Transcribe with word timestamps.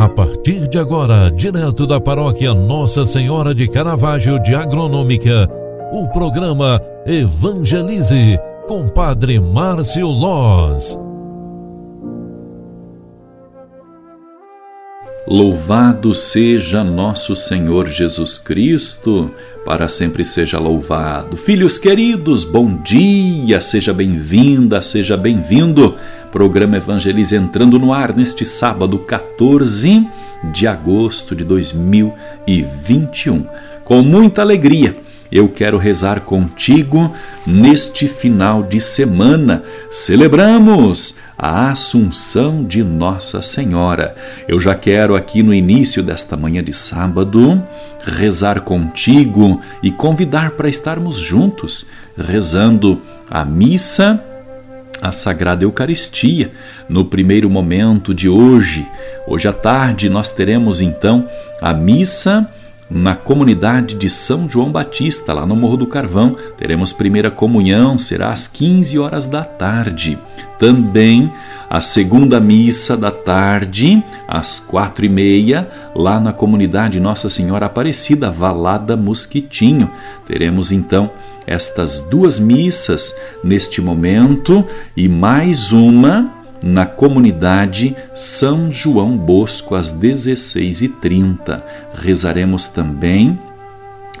A 0.00 0.08
partir 0.08 0.66
de 0.66 0.78
agora, 0.78 1.30
direto 1.30 1.86
da 1.86 2.00
paróquia 2.00 2.54
Nossa 2.54 3.04
Senhora 3.04 3.54
de 3.54 3.68
Caravaggio 3.68 4.42
de 4.42 4.54
Agronômica, 4.54 5.46
o 5.92 6.08
programa 6.08 6.80
Evangelize 7.04 8.38
com 8.66 8.88
Padre 8.88 9.38
Márcio 9.38 10.06
Loz. 10.06 10.98
Louvado 15.28 16.14
seja 16.14 16.82
nosso 16.82 17.36
Senhor 17.36 17.86
Jesus 17.86 18.38
Cristo, 18.38 19.30
para 19.66 19.86
sempre 19.86 20.24
seja 20.24 20.58
louvado. 20.58 21.36
Filhos 21.36 21.76
queridos, 21.76 22.42
bom 22.42 22.74
dia, 22.82 23.60
seja 23.60 23.92
bem-vinda, 23.92 24.80
seja 24.80 25.14
bem-vindo. 25.14 25.94
Programa 26.32 26.76
Evangelize 26.76 27.34
entrando 27.34 27.78
no 27.78 27.92
ar 27.92 28.14
neste 28.14 28.46
sábado 28.46 28.98
14 28.98 30.06
de 30.52 30.66
agosto 30.66 31.34
de 31.34 31.44
2021. 31.44 33.46
Com 33.84 34.02
muita 34.02 34.42
alegria 34.42 34.96
eu 35.30 35.48
quero 35.48 35.78
rezar 35.78 36.22
contigo 36.22 37.14
neste 37.46 38.08
final 38.08 38.62
de 38.62 38.80
semana. 38.80 39.62
Celebramos 39.90 41.14
a 41.38 41.70
Assunção 41.70 42.64
de 42.64 42.82
Nossa 42.82 43.40
Senhora. 43.40 44.16
Eu 44.48 44.58
já 44.58 44.74
quero 44.74 45.14
aqui 45.14 45.42
no 45.42 45.54
início 45.54 46.02
desta 46.02 46.36
manhã 46.36 46.64
de 46.64 46.72
sábado 46.72 47.62
rezar 48.02 48.62
contigo 48.62 49.60
e 49.82 49.90
convidar 49.90 50.52
para 50.52 50.68
estarmos 50.68 51.16
juntos 51.16 51.86
rezando 52.16 53.00
a 53.30 53.44
missa 53.44 54.22
a 55.00 55.12
Sagrada 55.12 55.64
Eucaristia 55.64 56.50
no 56.88 57.04
primeiro 57.04 57.48
momento 57.48 58.14
de 58.14 58.28
hoje. 58.28 58.86
Hoje 59.26 59.48
à 59.48 59.52
tarde 59.52 60.08
nós 60.08 60.32
teremos 60.32 60.80
então 60.80 61.28
a 61.60 61.72
missa 61.72 62.48
na 62.90 63.14
comunidade 63.14 63.94
de 63.94 64.10
São 64.10 64.48
João 64.48 64.72
Batista, 64.72 65.32
lá 65.32 65.46
no 65.46 65.54
Morro 65.54 65.76
do 65.76 65.86
Carvão. 65.86 66.36
Teremos 66.56 66.92
primeira 66.92 67.30
comunhão, 67.30 67.96
será 67.96 68.32
às 68.32 68.48
15 68.48 68.98
horas 68.98 69.26
da 69.26 69.44
tarde. 69.44 70.18
Também 70.58 71.32
a 71.70 71.80
segunda 71.80 72.40
missa 72.40 72.96
da 72.96 73.12
tarde, 73.12 74.02
às 74.26 74.58
quatro 74.58 75.04
e 75.04 75.08
meia, 75.08 75.68
lá 75.94 76.18
na 76.18 76.32
comunidade 76.32 76.98
Nossa 76.98 77.30
Senhora 77.30 77.66
Aparecida, 77.66 78.28
Valada 78.28 78.96
Mosquitinho. 78.96 79.88
Teremos 80.26 80.72
então 80.72 81.08
estas 81.46 82.00
duas 82.00 82.40
missas 82.40 83.14
neste 83.44 83.80
momento 83.80 84.64
e 84.96 85.08
mais 85.08 85.70
uma 85.70 86.39
na 86.62 86.86
comunidade 86.86 87.96
São 88.14 88.70
João 88.70 89.16
Bosco 89.16 89.74
às 89.74 89.92
16h30. 89.92 91.62
Rezaremos 91.94 92.68
também 92.68 93.38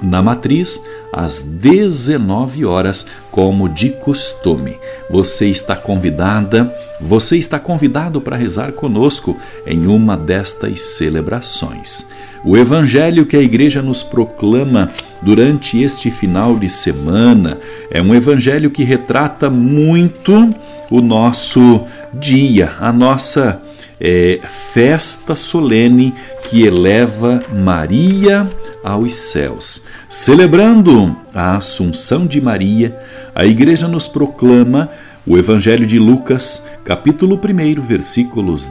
na 0.02 0.22
matriz 0.22 0.82
às 1.12 1.42
19 1.42 2.64
horas, 2.64 3.06
como 3.30 3.68
de 3.68 3.90
costume. 3.90 4.78
Você 5.08 5.46
está 5.46 5.76
convidada, 5.76 6.72
você 7.00 7.36
está 7.36 7.58
convidado 7.58 8.20
para 8.20 8.36
rezar 8.36 8.72
conosco 8.72 9.36
em 9.66 9.86
uma 9.86 10.16
destas 10.16 10.80
celebrações. 10.80 12.06
O 12.44 12.56
evangelho 12.56 13.26
que 13.26 13.36
a 13.36 13.42
igreja 13.42 13.82
nos 13.82 14.02
proclama 14.02 14.90
durante 15.20 15.82
este 15.82 16.10
final 16.10 16.58
de 16.58 16.68
semana 16.68 17.58
é 17.90 18.00
um 18.00 18.14
evangelho 18.14 18.70
que 18.70 18.82
retrata 18.82 19.50
muito 19.50 20.54
o 20.90 21.00
nosso 21.00 21.84
dia, 22.14 22.72
a 22.80 22.92
nossa 22.92 23.60
é, 24.00 24.40
festa 24.72 25.36
solene 25.36 26.14
que 26.48 26.64
eleva 26.64 27.42
Maria 27.52 28.50
aos 28.82 29.14
céus. 29.14 29.84
Celebrando 30.08 31.16
a 31.34 31.56
Assunção 31.56 32.26
de 32.26 32.40
Maria, 32.40 32.98
a 33.34 33.44
Igreja 33.44 33.86
nos 33.86 34.08
proclama 34.08 34.88
o 35.26 35.36
Evangelho 35.36 35.86
de 35.86 35.98
Lucas, 35.98 36.66
capítulo 36.84 37.38
1, 37.38 37.80
versículos 37.80 38.70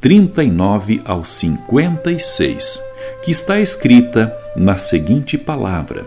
39 0.00 1.02
ao 1.04 1.24
56, 1.24 2.82
que 3.22 3.30
está 3.30 3.60
escrita 3.60 4.32
na 4.56 4.76
seguinte 4.76 5.38
palavra: 5.38 6.04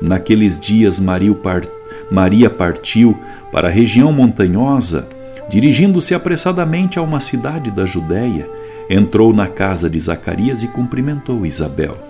Naqueles 0.00 0.58
dias 0.58 0.98
Maria 2.10 2.50
partiu 2.50 3.18
para 3.52 3.68
a 3.68 3.70
região 3.70 4.12
montanhosa 4.12 5.06
Dirigindo-se 5.50 6.14
apressadamente 6.14 6.96
a 6.96 7.02
uma 7.02 7.18
cidade 7.18 7.72
da 7.72 7.84
Judéia, 7.84 8.48
entrou 8.88 9.32
na 9.32 9.48
casa 9.48 9.90
de 9.90 9.98
Zacarias 9.98 10.62
e 10.62 10.68
cumprimentou 10.68 11.44
Isabel. 11.44 12.09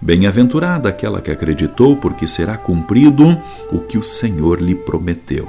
Bem-aventurada 0.00 0.88
aquela 0.88 1.20
que 1.20 1.30
acreditou, 1.30 1.96
porque 1.96 2.26
será 2.26 2.56
cumprido 2.56 3.36
o 3.72 3.80
que 3.80 3.98
o 3.98 4.04
Senhor 4.04 4.62
lhe 4.62 4.74
prometeu. 4.74 5.48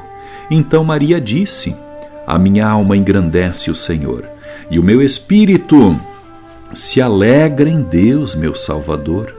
Então 0.50 0.84
Maria 0.84 1.22
disse: 1.22 1.76
A 2.26 2.40
minha 2.40 2.68
alma 2.68 2.98
engrandece 2.98 3.70
o 3.70 3.76
Senhor, 3.76 4.26
e 4.72 4.80
o 4.80 4.84
meu 4.84 5.04
espírito 5.04 6.00
se 6.74 7.00
alegra 7.00 7.70
em 7.70 7.82
Deus, 7.82 8.36
meu 8.36 8.56
Salvador, 8.56 9.36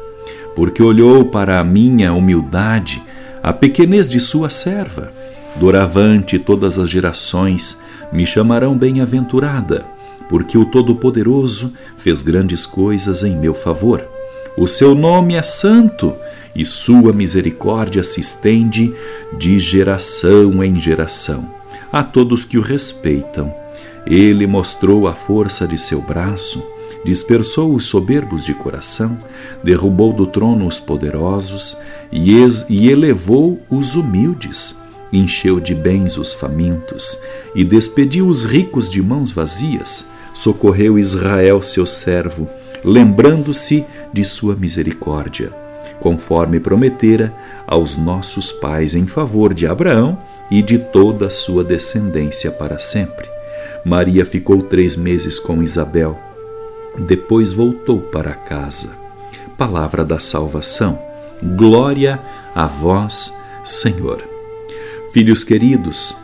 porque 0.54 0.82
olhou 0.82 1.24
para 1.24 1.58
a 1.58 1.64
minha 1.64 2.12
humildade, 2.12 3.02
a 3.42 3.52
pequenez 3.52 4.08
de 4.08 4.20
sua 4.20 4.48
serva. 4.48 5.12
Doravante 5.56 6.38
todas 6.38 6.78
as 6.78 6.88
gerações 6.88 7.76
me 8.12 8.24
chamarão 8.24 8.76
bem-aventurada, 8.76 9.84
porque 10.28 10.56
o 10.56 10.64
Todo-Poderoso 10.64 11.72
fez 11.96 12.22
grandes 12.22 12.64
coisas 12.64 13.24
em 13.24 13.36
meu 13.36 13.54
favor. 13.54 14.19
O 14.60 14.66
seu 14.66 14.94
nome 14.94 15.36
é 15.36 15.42
santo 15.42 16.14
e 16.54 16.66
sua 16.66 17.14
misericórdia 17.14 18.02
se 18.04 18.20
estende 18.20 18.94
de 19.38 19.58
geração 19.58 20.62
em 20.62 20.78
geração 20.78 21.48
a 21.90 22.04
todos 22.04 22.44
que 22.44 22.58
o 22.58 22.60
respeitam. 22.60 23.54
Ele 24.06 24.46
mostrou 24.46 25.08
a 25.08 25.14
força 25.14 25.66
de 25.66 25.78
seu 25.78 26.02
braço, 26.02 26.62
dispersou 27.02 27.74
os 27.74 27.86
soberbos 27.86 28.44
de 28.44 28.52
coração, 28.52 29.16
derrubou 29.64 30.12
do 30.12 30.26
trono 30.26 30.66
os 30.66 30.78
poderosos 30.78 31.78
e, 32.12 32.30
e 32.68 32.90
elevou 32.90 33.58
os 33.70 33.94
humildes 33.94 34.78
encheu 35.12 35.58
de 35.58 35.74
bens 35.74 36.16
os 36.16 36.32
famintos 36.32 37.18
e 37.54 37.64
despediu 37.64 38.28
os 38.28 38.44
ricos 38.44 38.88
de 38.88 39.02
mãos 39.02 39.30
vazias, 39.30 40.06
socorreu 40.32 40.98
Israel, 40.98 41.60
seu 41.60 41.84
servo, 41.84 42.48
lembrando-se 42.84 43.84
de 44.12 44.24
sua 44.24 44.54
misericórdia, 44.54 45.52
conforme 46.00 46.58
prometera 46.58 47.32
aos 47.66 47.96
nossos 47.96 48.50
pais 48.50 48.94
em 48.94 49.06
favor 49.06 49.52
de 49.54 49.66
Abraão 49.66 50.18
e 50.50 50.62
de 50.62 50.78
toda 50.78 51.26
a 51.26 51.30
sua 51.30 51.62
descendência 51.62 52.50
para 52.50 52.78
sempre. 52.78 53.28
Maria 53.84 54.26
ficou 54.26 54.62
três 54.62 54.96
meses 54.96 55.38
com 55.38 55.62
Isabel, 55.62 56.18
depois 56.98 57.52
voltou 57.52 58.00
para 58.00 58.32
casa. 58.32 58.90
Palavra 59.56 60.04
da 60.04 60.18
salvação. 60.18 60.98
Glória 61.42 62.20
a 62.54 62.66
vós, 62.66 63.32
Senhor. 63.64 64.22
Filhos 65.12 65.44
queridos, 65.44 66.16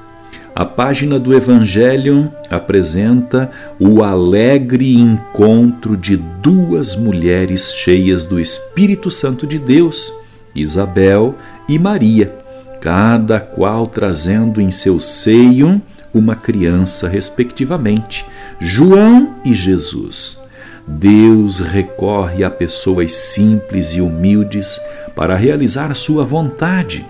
a 0.57 0.65
página 0.65 1.21
do 1.21 1.35
Evangelho 1.35 2.33
apresenta 2.51 3.51
o 3.79 4.03
alegre 4.03 4.95
encontro 4.95 5.99
de 5.99 6.17
duas 6.17 6.97
mulheres 6.97 7.75
cheias 7.75 8.25
do 8.25 8.41
Espírito 8.41 9.11
Santo 9.11 9.47
de 9.47 9.59
Deus, 9.59 10.15
Isabel 10.55 11.35
e 11.69 11.79
Maria, 11.79 12.35
cada 12.81 13.39
qual 13.39 13.87
trazendo 13.87 14.59
em 14.59 14.71
seu 14.71 14.99
seio 14.99 15.79
uma 16.15 16.35
criança, 16.35 17.07
respectivamente, 17.07 18.25
João 18.59 19.35
e 19.45 19.53
Jesus. 19.55 20.41
Deus 20.87 21.59
recorre 21.59 22.45
a 22.45 22.49
pessoas 22.49 23.13
simples 23.13 23.91
e 23.91 24.01
humildes 24.01 24.81
para 25.15 25.37
realizar 25.37 25.95
sua 25.95 26.25
vontade 26.25 27.05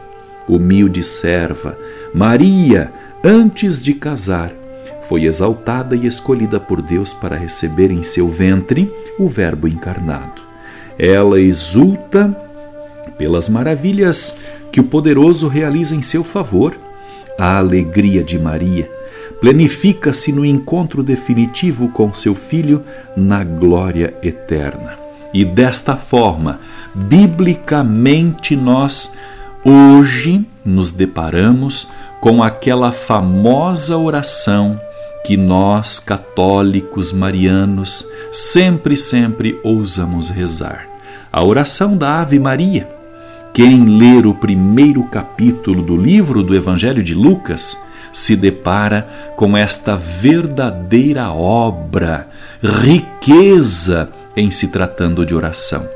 humilde 0.48 1.02
serva, 1.02 1.76
Maria, 2.14 2.92
antes 3.24 3.82
de 3.82 3.94
casar, 3.94 4.52
foi 5.08 5.24
exaltada 5.24 5.94
e 5.94 6.06
escolhida 6.06 6.58
por 6.58 6.82
Deus 6.82 7.12
para 7.14 7.36
receber 7.36 7.90
em 7.90 8.02
seu 8.02 8.28
ventre 8.28 8.92
o 9.18 9.28
Verbo 9.28 9.68
encarnado. 9.68 10.42
Ela 10.98 11.40
exulta 11.40 12.36
pelas 13.16 13.48
maravilhas 13.48 14.36
que 14.72 14.80
o 14.80 14.84
poderoso 14.84 15.48
realiza 15.48 15.94
em 15.94 16.02
seu 16.02 16.24
favor. 16.24 16.76
A 17.38 17.58
alegria 17.58 18.24
de 18.24 18.38
Maria 18.38 18.90
planifica-se 19.40 20.32
no 20.32 20.44
encontro 20.44 21.02
definitivo 21.02 21.88
com 21.88 22.12
seu 22.12 22.34
filho 22.34 22.82
na 23.16 23.44
glória 23.44 24.14
eterna. 24.22 24.98
E 25.32 25.44
desta 25.44 25.96
forma, 25.96 26.60
biblicamente, 26.94 28.56
nós 28.56 29.14
hoje 29.64 30.44
nos 30.64 30.90
deparamos 30.90 31.88
com 32.26 32.42
aquela 32.42 32.90
famosa 32.90 33.96
oração 33.96 34.80
que 35.24 35.36
nós, 35.36 36.00
católicos 36.00 37.12
marianos, 37.12 38.04
sempre, 38.32 38.96
sempre 38.96 39.60
ousamos 39.62 40.28
rezar. 40.28 40.88
A 41.32 41.44
oração 41.44 41.96
da 41.96 42.20
Ave 42.20 42.40
Maria. 42.40 42.88
Quem 43.54 43.84
ler 43.84 44.26
o 44.26 44.34
primeiro 44.34 45.04
capítulo 45.04 45.84
do 45.84 45.96
livro 45.96 46.42
do 46.42 46.56
Evangelho 46.56 47.00
de 47.00 47.14
Lucas 47.14 47.80
se 48.12 48.34
depara 48.34 49.08
com 49.36 49.56
esta 49.56 49.96
verdadeira 49.96 51.30
obra, 51.30 52.28
riqueza 52.60 54.08
em 54.36 54.50
se 54.50 54.66
tratando 54.66 55.24
de 55.24 55.32
oração. 55.32 55.88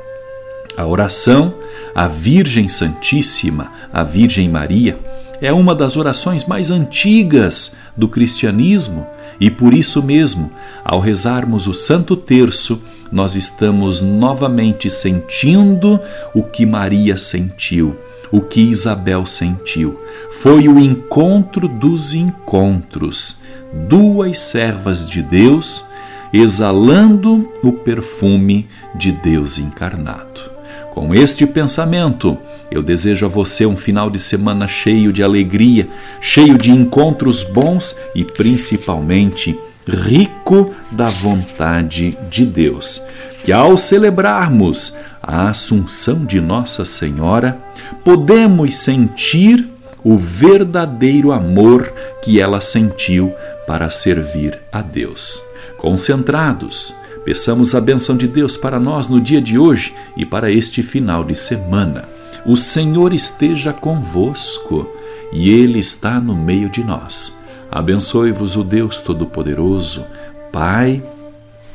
A 0.77 0.85
oração 0.85 1.53
à 1.93 2.07
Virgem 2.07 2.69
Santíssima, 2.69 3.69
a 3.91 4.01
Virgem 4.01 4.47
Maria, 4.47 4.97
é 5.41 5.51
uma 5.51 5.73
das 5.73 5.97
orações 5.97 6.45
mais 6.45 6.69
antigas 6.69 7.75
do 7.97 8.07
cristianismo 8.07 9.05
e 9.39 9.49
por 9.49 9.73
isso 9.73 10.03
mesmo, 10.03 10.51
ao 10.85 10.99
rezarmos 10.99 11.65
o 11.65 11.73
Santo 11.73 12.15
Terço, 12.15 12.79
nós 13.11 13.35
estamos 13.35 13.99
novamente 13.99 14.89
sentindo 14.91 15.99
o 16.33 16.43
que 16.43 16.63
Maria 16.63 17.17
sentiu, 17.17 17.97
o 18.31 18.39
que 18.39 18.61
Isabel 18.61 19.25
sentiu. 19.25 19.99
Foi 20.31 20.67
o 20.67 20.79
encontro 20.79 21.67
dos 21.67 22.13
encontros, 22.13 23.41
duas 23.89 24.39
servas 24.39 25.09
de 25.09 25.23
Deus 25.23 25.85
exalando 26.31 27.51
o 27.63 27.73
perfume 27.73 28.69
de 28.95 29.11
Deus 29.11 29.57
encarnado. 29.57 30.50
Com 30.91 31.15
este 31.15 31.47
pensamento, 31.47 32.37
eu 32.69 32.83
desejo 32.83 33.25
a 33.25 33.29
você 33.29 33.65
um 33.65 33.77
final 33.77 34.09
de 34.09 34.19
semana 34.19 34.67
cheio 34.67 35.13
de 35.13 35.23
alegria, 35.23 35.87
cheio 36.19 36.57
de 36.57 36.69
encontros 36.69 37.43
bons 37.43 37.95
e 38.13 38.25
principalmente 38.25 39.57
rico 39.87 40.73
da 40.91 41.05
vontade 41.05 42.17
de 42.29 42.45
Deus. 42.45 43.01
Que 43.41 43.53
ao 43.53 43.77
celebrarmos 43.77 44.93
a 45.23 45.49
Assunção 45.49 46.25
de 46.25 46.41
Nossa 46.41 46.83
Senhora, 46.83 47.57
podemos 48.03 48.75
sentir 48.75 49.65
o 50.03 50.17
verdadeiro 50.17 51.31
amor 51.31 51.91
que 52.21 52.41
ela 52.41 52.59
sentiu 52.59 53.33
para 53.65 53.89
servir 53.89 54.59
a 54.69 54.81
Deus. 54.81 55.41
Concentrados, 55.77 56.93
Peçamos 57.23 57.75
a 57.75 57.81
benção 57.81 58.17
de 58.17 58.27
Deus 58.27 58.57
para 58.57 58.79
nós 58.79 59.07
no 59.07 59.21
dia 59.21 59.41
de 59.41 59.57
hoje 59.57 59.93
e 60.17 60.25
para 60.25 60.51
este 60.51 60.81
final 60.81 61.23
de 61.23 61.35
semana. 61.35 62.05
O 62.45 62.57
Senhor 62.57 63.13
esteja 63.13 63.71
convosco 63.71 64.89
e 65.31 65.49
Ele 65.51 65.79
está 65.79 66.19
no 66.19 66.35
meio 66.35 66.69
de 66.69 66.83
nós. 66.83 67.37
Abençoe-vos 67.71 68.55
o 68.55 68.63
Deus 68.63 68.97
Todo-Poderoso, 68.97 70.05
Pai, 70.51 71.01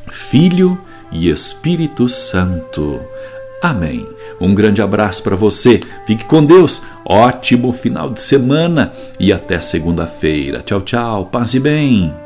Filho 0.09 0.79
e 1.13 1.31
Espírito 1.31 2.09
Santo. 2.09 3.01
Amém. 3.63 4.07
Um 4.41 4.55
grande 4.55 4.83
abraço 4.83 5.23
para 5.23 5.37
você. 5.37 5.81
Fique 6.07 6.25
com 6.25 6.45
Deus. 6.45 6.83
Ótimo 7.05 7.73
final 7.73 8.11
de 8.11 8.21
semana 8.21 8.93
e 9.19 9.33
até 9.33 9.61
segunda-feira. 9.61 10.63
Tchau, 10.65 10.83
tchau. 10.83 11.27
Paz 11.27 11.55
e 11.55 11.61
bem. 11.61 12.26